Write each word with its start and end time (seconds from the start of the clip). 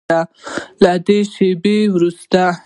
له 0.83 0.93
دې 1.05 1.19
شیبې 1.33 1.77
وروسته 1.93 2.43